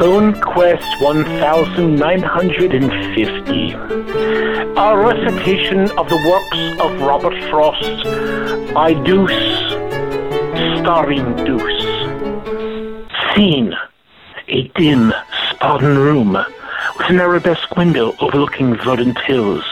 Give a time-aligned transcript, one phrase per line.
[0.00, 0.82] Bone Quest
[1.98, 3.72] 1950.
[4.80, 7.84] A recitation of the works of Robert Frost
[9.04, 9.68] Deuce,
[10.80, 11.84] starring Deuce.
[13.34, 13.74] Scene
[14.48, 15.12] a dim,
[15.50, 19.66] spartan room with an arabesque window overlooking verdant hills.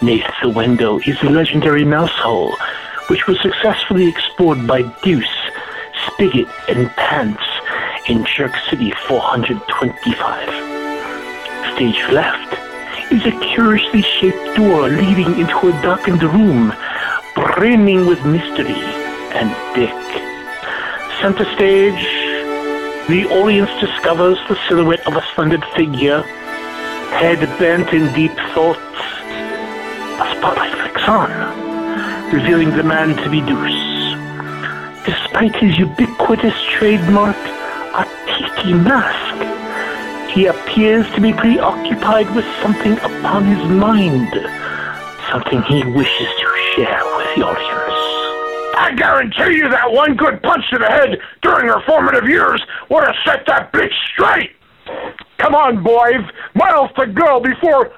[0.00, 2.54] Neath the window is the legendary mouse hole,
[3.08, 5.26] which was successfully explored by Deuce,
[6.06, 7.47] Spigot, and Pants
[8.08, 10.48] in Jerk City 425.
[11.74, 12.56] Stage left
[13.12, 16.72] is a curiously shaped door leading into a darkened room,
[17.34, 18.80] brimming with mystery
[19.36, 19.92] and dick.
[21.20, 22.02] Center stage,
[23.08, 26.22] the audience discovers the silhouette of a slender figure,
[27.20, 28.78] head bent in deep thought.
[30.20, 31.30] A spotlight flicks on,
[32.32, 33.84] revealing the man to be Deuce.
[35.04, 37.36] Despite his ubiquitous trademark,
[38.40, 44.28] a tiki mask, he appears to be preoccupied with something upon his mind,
[45.30, 47.88] something he wishes to share with the audience.
[48.76, 53.04] I guarantee you that one good punch to the head during her formative years would
[53.04, 54.52] have set that bitch straight.
[55.38, 56.24] Come on, boys.
[56.54, 57.92] Miles to go before